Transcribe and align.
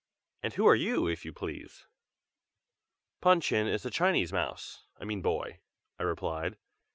"And 0.41 0.55
who 0.55 0.65
are 0.65 0.73
you, 0.75 1.05
if 1.05 1.25
you 1.25 1.31
please?" 1.31 1.85
"Pun 3.21 3.39
Chin 3.39 3.67
is 3.67 3.85
a 3.85 3.91
Chinese 3.91 4.33
mouse 4.33 4.87
I 4.99 5.05
mean 5.05 5.21
boy," 5.21 5.59
I 5.99 6.01
replied. 6.01 6.57